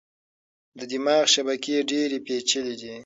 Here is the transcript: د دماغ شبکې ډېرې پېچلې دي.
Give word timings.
د 0.77 0.79
دماغ 0.91 1.23
شبکې 1.33 1.75
ډېرې 1.89 2.17
پېچلې 2.25 2.75
دي. 2.81 2.95